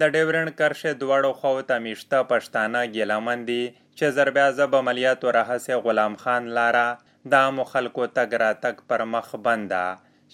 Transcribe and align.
د 0.00 0.02
ډیورن 0.14 0.48
کرښې 0.58 0.92
دواړو 1.02 1.30
خو 1.38 1.52
ته 1.68 1.76
میشته 1.84 2.18
پښتانه 2.32 2.80
ګیلمن 2.94 3.40
دي، 3.50 3.64
چې 3.96 4.06
زربیازه 4.16 4.64
بملیاتو 4.74 5.32
رهسې 5.38 5.74
غلام 5.84 6.14
خان 6.22 6.42
لاره 6.58 6.86
د 7.30 7.32
عامو 7.44 7.64
خلکو 7.72 8.04
تګ 8.16 8.30
راتګ 8.44 8.76
پر 8.88 9.00
مخ 9.12 9.28
بنده، 9.46 9.84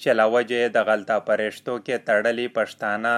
چې 0.01 0.11
له 0.19 0.27
وجې 0.35 0.63
د 0.77 0.79
غلطه 0.89 1.17
پرشتو 1.29 1.75
کې 1.87 2.05
تړلي 2.09 2.49
پښتانه 2.59 3.15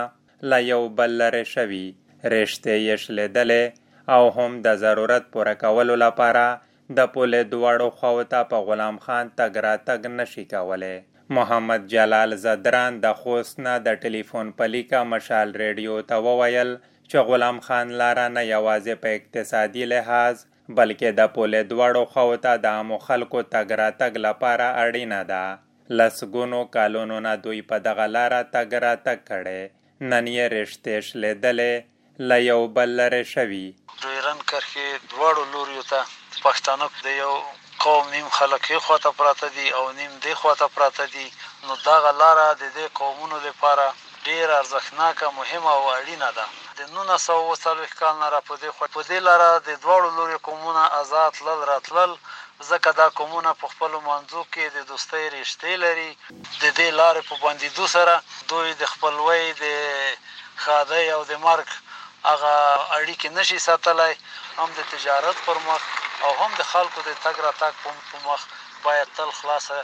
له 0.51 0.59
یو 0.72 0.82
بل 0.98 1.11
لرې 1.22 1.45
شوي. 1.54 1.87
رشتې 2.35 2.75
یې 2.87 2.97
شلېدلې 3.05 3.65
او 4.15 4.23
هم 4.37 4.53
د 4.67 4.69
ضرورت 4.85 5.25
پوره 5.33 5.55
کولو 5.65 5.95
لپاره 6.05 6.45
د 6.97 6.99
پولې 7.15 7.41
دواړو 7.53 7.89
خواو 7.99 8.25
ته 8.33 8.41
په 8.51 8.59
غلام 8.67 8.97
خان 9.05 9.25
تګ 9.39 9.53
راتګ 9.67 10.01
نشي 10.19 10.45
کولی 10.55 10.97
محمد 11.29 11.86
جلال 11.88 12.34
زدران 12.36 12.98
د 13.04 13.14
خوست 13.20 13.61
نه 13.66 13.79
د 13.86 13.96
ټلیفون 14.02 14.50
پلیکا 14.58 15.00
مشال 15.12 15.54
ریډیو 15.62 15.96
ته 16.11 16.18
وویل 16.26 16.70
چې 16.82 17.25
غلام 17.30 17.58
خان 17.68 17.90
لاره 18.02 18.26
نه 18.34 18.44
یوازې 18.48 18.94
په 19.07 19.17
اقتصادي 19.21 19.89
لحاظ، 19.93 20.44
بلکې 20.79 21.08
د 21.18 21.32
پولې 21.34 21.70
دواړو 21.72 22.04
خواو 22.12 22.36
ته 22.44 22.53
د 22.67 22.76
عامو 22.76 22.98
خلکو 23.08 23.43
تګ 23.57 23.67
راتګ 23.82 24.22
لپاره 24.26 24.70
اړینه 24.84 25.20
ده. 25.32 25.44
لسګونو 25.98 26.62
کالونو 26.79 27.20
نه 27.26 27.34
دوی 27.48 27.61
په 27.72 27.82
دغه 27.89 28.06
لاره 28.17 28.40
تګ 28.54 28.81
راتګ 28.86 29.18
کړی 29.31 29.61
نن 30.11 30.32
یې 30.36 30.46
رشتې 30.56 30.96
شلېدلې 31.08 31.75
له 32.28 32.36
یو 32.50 32.61
بل 32.77 32.97
لرې 33.00 33.25
شوي. 33.34 33.67
ډیورن 34.03 34.39
کرښې 34.50 34.89
دواړو 35.12 35.42
لوریو 35.53 35.84
ته، 35.91 36.00
پښتانه 36.45 36.86
د 37.05 37.22
یو 37.22 37.33
قوم 37.86 38.05
نیم 38.14 38.28
خلک 38.39 38.62
یې 38.72 38.78
خواته 38.84 39.11
پراته 39.19 39.48
دي 39.56 39.67
او 39.78 39.84
نیم 39.98 40.12
دې 40.25 40.33
خواته 40.41 40.67
پراته 40.75 41.05
دي 41.14 41.27
نو 41.67 41.72
دغه 41.89 42.11
لاره 42.20 42.47
د 42.62 42.64
دې 42.77 42.86
قومونو 42.98 43.36
لپاره 43.47 43.86
ډېره 44.27 44.55
ارزښتناکه، 44.62 45.27
مهمه 45.41 45.70
او 45.78 45.84
اړینه 45.98 46.31
ده. 46.36 46.47
د 46.78 46.81
نولس 46.95 47.20
سوه 47.27 47.41
اووه 47.42 47.56
څلوېښت 47.64 47.97
کال 48.00 48.14
نه 48.22 48.28
را 48.34 48.41
په 48.48 48.55
دې 48.62 48.70
خوا 48.75 48.86
په 48.97 49.03
دې 49.09 49.19
لاره 49.27 49.50
د 49.69 49.70
دواړو 49.83 50.09
لوري 50.19 50.39
قومونه 50.47 50.83
ازاد 51.01 51.31
تلل، 51.37 51.61
راتلل، 51.73 52.12
ځکه 52.70 52.89
دا 53.01 53.07
قومونه 53.19 53.51
په 53.61 53.67
خپلو 53.73 53.98
منځو 54.09 54.42
کې 54.53 54.64
د 54.77 54.79
دوستۍ 54.91 55.25
رشتې 55.37 55.75
لري. 55.84 56.11
د 56.62 56.64
دې 56.79 56.89
لارې 57.01 57.23
په 57.29 57.34
بندېدو 57.45 57.87
سره 57.97 58.14
دوی 58.51 58.69
د 58.75 58.84
خپلوۍ، 58.92 59.45
د 59.62 59.64
ښادۍ 60.62 61.07
او 61.14 61.20
د 61.31 61.33
مرګ 61.47 61.69
هغه 62.31 62.55
اړیکې 62.98 63.29
نشي 63.39 63.59
ساتلی، 63.69 64.12
هم 64.59 64.69
د 64.79 64.81
تجارت 64.92 65.37
پر 65.47 65.59
مخ 65.67 65.83
او 66.25 66.33
هم 66.41 66.50
د 66.61 66.62
خلکو 66.72 66.98
د 67.09 67.11
تګ 67.25 67.36
راتګ 67.47 67.75
په 68.11 68.19
مخ 68.27 68.41
باید 68.84 69.09
تل 69.17 69.31
خلاصه 69.39 69.78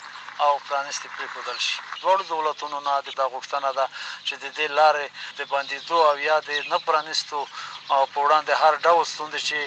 او 0.45 0.53
پرانیستې 0.69 1.09
پرېښودل 1.17 1.59
شي. 1.67 1.77
دواړو 2.03 2.23
دولتونو 2.35 2.79
نه 2.87 2.95
د 3.07 3.09
دا 3.21 3.27
غوښتنه 3.35 3.71
ده 3.79 3.87
چې 4.27 4.35
د 4.43 4.45
دې 4.57 4.67
لارې 4.79 5.07
د 5.39 5.41
بندېدو 5.53 5.99
او 6.11 6.17
یا 6.29 6.37
د 6.49 6.51
نه 6.73 6.79
پرانیستو 6.87 7.39
په 8.13 8.19
وړاندې 8.25 8.53
هر 8.63 8.75
ډول 8.87 9.05
ستونزې 9.15 9.41
چې 9.49 9.59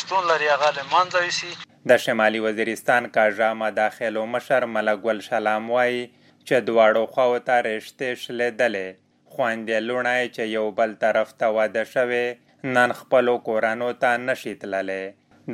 شتون 0.00 0.22
لري، 0.30 0.48
هغه 0.54 0.70
له 0.78 0.84
منځه 0.94 1.18
یوسي. 1.26 1.52
د 1.90 2.00
شمالي 2.04 2.40
وزیرستان 2.46 3.08
کاژا 3.16 3.50
مداخلو 3.62 4.24
مشر 4.34 4.64
ملک 4.76 4.98
ګل 5.06 5.20
سلام 5.28 5.70
وایي 5.74 6.02
چې 6.46 6.56
دواړو 6.68 7.02
خواو 7.12 7.38
ته 7.46 7.54
رشتې 7.68 8.10
شلېدلې 8.24 8.88
خویندې 9.32 9.78
لوڼی 9.88 10.22
چې 10.34 10.42
یو 10.56 10.66
بل 10.78 10.90
طرف 11.06 11.32
ته 11.40 11.46
واده 11.56 11.84
شوې، 11.94 12.26
نن 12.76 12.92
خپلو 13.00 13.34
کورانو 13.48 13.88
ته 14.04 14.10
نشي 14.28 14.54
تللی 14.62 15.04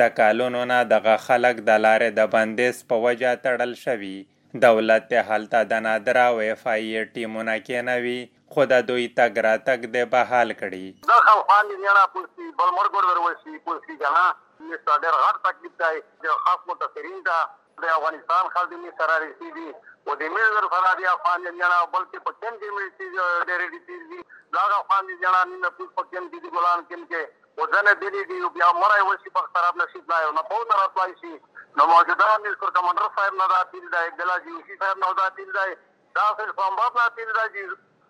د 0.01 0.09
کالونو 0.19 0.61
نه 0.69 0.77
دغه 0.93 1.13
خلک 1.25 1.59
د 1.67 1.77
لارې 1.83 2.15
د 2.15 2.31
بندیز 2.31 2.79
په 2.93 2.97
وجه 3.03 3.35
تړل 3.43 3.75
شوي. 3.81 4.17
دولت 4.65 5.05
یې 5.15 5.21
هلته 5.29 5.59
د 5.73 5.85
نادره 5.85 6.25
او 6.31 6.41
اف 6.55 6.65
آی 6.73 7.05
ټیمونه 7.19 7.55
کېنوي 7.69 8.17
خو 8.55 8.65
د 8.73 8.83
دوی 8.89 9.05
تګ 9.19 9.45
راتګ 9.47 9.93
دی 9.95 10.03
بحال 10.15 10.55
کړي. 10.63 10.87
دا 11.11 11.19
خو 11.29 11.37
خان 11.51 11.71
نه 11.85 12.03
پوسی 12.15 12.49
بل 12.63 12.73
مرګ 12.79 12.99
ور 12.99 13.21
ورسي 13.27 13.61
پوسی 13.69 13.97
کنه 14.03 14.25
نو 14.67 14.81
ډېر 15.03 15.15
غټ 15.23 15.37
تکلیف 15.47 15.79
دی. 15.85 16.03
چې 16.23 16.43
خاص 16.49 16.67
متفرین 16.73 17.23
دا 17.31 17.39
د 17.87 17.95
افغانستان 17.99 18.53
خلک 18.57 18.75
دې 18.75 18.93
سره 19.03 19.21
رسیدي. 19.27 19.69
او 20.07 20.19
د 20.25 20.35
مېزر 20.35 20.69
سره 20.75 20.93
دی 20.99 21.09
افغان 21.13 21.49
نه 21.63 21.81
بلکې 21.95 22.19
په 22.27 22.33
ټیم 22.41 22.55
کې 22.61 22.69
مې 22.77 22.87
ډېر 23.49 23.61
دي. 24.11 24.21
دا 24.59 24.67
افغان 24.83 25.09
دې 25.09 25.17
نه 25.39 25.63
نه 25.65 25.75
پوس 25.79 25.97
په 26.03 26.09
ټیم 26.11 26.31
کې 26.31 26.55
ګلان 26.59 26.87
کین 26.93 27.09
کې. 27.15 27.25
وزن 27.65 27.91
دلی 28.01 28.25
دی 28.31 28.39
بیا 28.55 28.69
مړی 28.81 29.03
وشي 29.09 29.31
په 29.37 29.43
خراب 29.55 29.83
نصیب 29.83 30.13
نه 30.13 30.31
نه 30.39 30.43
په 30.53 30.65
طرف 30.73 30.99
لای 31.01 31.15
شي 31.21 31.33
نو 31.81 31.87
موجوده 31.91 32.27
امیر 32.35 32.55
کور 32.63 32.73
کمانډر 32.79 33.09
صاحب 33.19 33.39
نه 33.41 33.47
دا 33.53 33.61
تیل 33.73 33.87
دی 33.95 34.11
بلا 34.19 34.37
جی 34.47 34.57
اوسی 34.57 34.77
صاحب 34.83 35.03
نه 35.05 35.13
دا 35.21 35.29
تیل 35.39 35.53
دی 35.59 35.77
دا 36.19 36.27
فل 36.41 36.53
فامباب 36.61 36.99
نه 37.01 37.09
تیل 37.19 37.33
دی 37.39 37.47
جی 37.57 37.65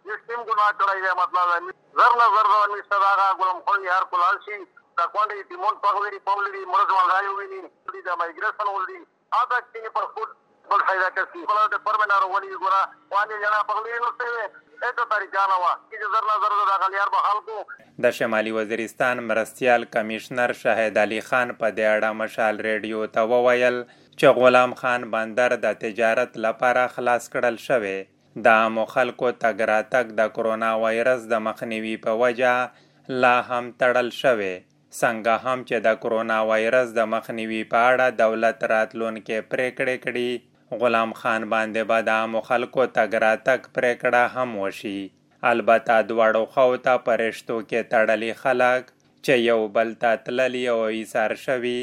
سیستم 0.09 0.43
ګنا 0.49 0.69
کړی 0.81 1.01
دی 1.07 1.13
مطلب 1.21 1.71
زر 2.01 2.17
نه 2.23 2.27
زر 2.37 2.51
نه 2.55 2.73
می 2.75 2.83
صداغه 2.89 3.29
ګلم 3.43 3.61
خو 3.69 3.77
یار 3.89 4.09
کولال 4.15 4.41
شي 4.47 4.59
دا 4.99 5.07
کوانډي 5.13 5.45
ټیمون 5.53 5.79
په 5.85 6.01
ویری 6.01 6.19
په 6.31 6.39
ویری 6.41 6.65
مرز 6.73 6.97
ولای 6.97 7.27
ویني 7.27 7.63
دا 8.09 8.15
مایګریشن 8.15 8.69
ول 8.69 8.75
ولدي 8.75 9.01
اته 9.43 9.59
کې 9.61 9.95
پر 9.99 10.11
فوټ 10.15 10.29
بل 10.73 10.85
فائدہ 10.89 11.09
کوي 11.17 11.47
بل 11.53 11.65
د 11.73 11.83
پرمنار 11.89 12.27
ونی 12.35 12.53
ګورا 12.65 12.83
وانی 13.15 13.41
جنا 13.45 13.63
په 13.71 13.81
نو 13.81 14.13
څه 14.19 14.64
د 18.07 18.15
شمالي 18.19 18.53
وزیرستان 18.57 19.23
مرستیال 19.29 19.85
کمشنر 19.97 20.53
شاهد 20.63 20.99
علي 21.05 21.21
خان 21.29 21.53
په 21.61 21.71
دې 21.77 21.87
اړه 21.95 22.11
مشال 22.23 22.61
ریډیو 22.69 23.07
ته 23.15 23.23
وویل 23.33 23.79
چې 24.19 24.27
غلام 24.41 24.75
خان 24.81 25.07
بندر 25.15 25.57
د 25.65 25.79
تجارت 25.85 26.37
لپاره 26.47 26.83
خلاص 26.95 27.31
کړل 27.35 27.57
شوی. 27.67 27.97
د 28.45 28.47
عامو 28.61 28.85
خلکو 28.95 29.33
تګ 29.43 29.57
راتګ 29.73 30.07
د 30.21 30.31
کرونا 30.37 30.71
وایرس 30.85 31.27
د 31.33 31.43
مخنیوي 31.49 31.97
په 32.07 32.13
وجه 32.23 32.55
لا 33.25 33.37
هم 33.51 33.65
تړل 33.83 34.09
شوی. 34.23 34.55
څنګه 35.01 35.35
هم 35.45 35.59
چې 35.69 35.77
د 35.87 36.01
کرونا 36.03 36.39
وایرس 36.51 36.89
د 36.99 37.07
مخنیوي 37.15 37.63
په 37.73 37.79
اړه 37.91 38.07
دولت 38.25 38.59
راتلونکې 38.75 39.47
پریکړې 39.53 39.97
کړي 40.05 40.31
غلام 40.81 41.13
خان 41.21 41.43
باندې 41.53 41.83
به 41.91 41.99
د 42.09 42.11
عامو 42.21 42.41
خلکو 42.49 42.83
تګ 42.97 43.11
راتګ 43.27 43.61
پرېکړه 43.77 44.23
هم 44.35 44.51
وشي. 44.63 45.01
البته 45.53 45.95
دواړو 46.11 46.45
خو 46.53 46.69
ته 46.85 46.95
په 47.07 47.13
رشتو 47.23 47.57
کې 47.69 47.81
تړلي 47.93 48.33
خلک 48.43 48.83
چې 49.25 49.35
یو 49.51 49.61
بل 49.77 49.91
ته 50.03 50.11
تللي 50.27 50.65
او 50.75 50.81
ایثار 50.97 51.33
شوي، 51.47 51.81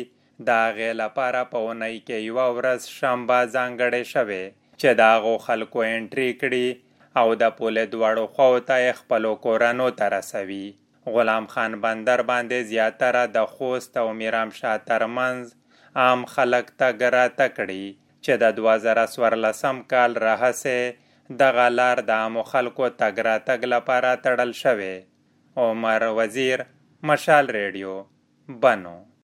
د 0.47 0.49
هغې 0.65 0.91
لپاره 1.01 1.41
په 1.51 1.57
اونۍ 1.65 1.95
کې 2.07 2.17
یوه 2.29 2.47
ورځ 2.57 2.81
شنبه 2.97 3.39
ځانګړې 3.55 4.03
شوې، 4.13 4.43
چې 4.79 4.89
د 4.99 5.01
هغو 5.13 5.35
خلکو 5.47 5.79
انټري 5.95 6.29
کړي 6.41 6.67
او 7.19 7.27
د 7.41 7.43
پولې 7.57 7.83
دواړو 7.93 8.25
خو 8.35 8.49
ته 8.67 8.75
یې 8.85 8.99
خپلو 8.99 9.31
کورنو 9.45 9.87
ته 9.97 10.05
رسوي. 10.15 10.67
غلام 11.13 11.45
خان 11.53 11.71
بندر 11.83 12.19
باندې 12.29 12.67
زیاتره 12.71 13.23
د 13.35 13.49
خوست 13.53 13.97
او 14.01 14.07
میرامشاه 14.21 14.77
ترمنځ 14.89 15.41
عام 16.01 16.21
خلک 16.33 16.65
تګ 16.81 16.95
راتګ 17.17 17.51
کړي. 17.59 17.85
چې 18.23 18.33
د 18.43 18.45
2014 18.59 19.81
کال 19.91 20.11
راهسه 20.27 20.77
د 21.39 21.41
غلار 21.57 21.97
د 22.09 22.11
عامو 22.21 22.43
خلکو 22.51 22.89
تګ 23.01 23.13
راتګ 23.29 23.59
لپاره 23.73 24.09
تړل 24.25 24.51
شوی 24.63 24.95
عمر 25.63 26.03
وزیر، 26.17 26.59
مشال 27.09 27.45
ریډیو، 27.57 27.93
بنو. 28.61 28.97